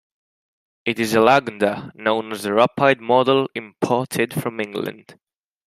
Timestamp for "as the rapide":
2.31-2.99